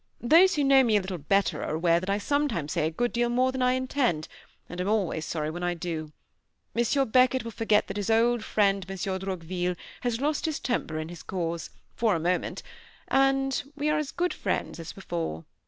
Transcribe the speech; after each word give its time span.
Those 0.21 0.55
who 0.55 0.63
know 0.63 0.83
me 0.83 0.97
a 0.97 1.01
little 1.01 1.19
better 1.19 1.61
are 1.63 1.75
aware 1.75 1.99
that 1.99 2.09
I 2.09 2.17
sometimes 2.17 2.71
say 2.71 2.87
a 2.87 2.89
good 2.89 3.13
deal 3.13 3.29
more 3.29 3.51
than 3.51 3.61
I 3.61 3.73
intend; 3.73 4.27
and 4.67 4.81
am 4.81 4.89
always 4.89 5.25
sorry 5.25 5.51
when 5.51 5.61
I 5.61 5.75
do. 5.75 6.11
Monsieur 6.73 7.05
Beckett 7.05 7.43
will 7.43 7.51
forget 7.51 7.85
that 7.85 7.97
his 7.97 8.09
old 8.09 8.43
friend 8.43 8.87
Monsieur 8.89 9.19
Droqville 9.19 9.75
has 10.01 10.19
lost 10.19 10.47
his 10.47 10.59
temper 10.59 10.97
in 10.97 11.09
his 11.09 11.21
cause, 11.21 11.69
for 11.95 12.15
a 12.15 12.19
moment, 12.19 12.63
and 13.09 13.61
we 13.75 13.91
are 13.91 13.99
as 13.99 14.11
good 14.11 14.33
friends 14.33 14.79
as 14.79 14.91
before." 14.91 15.45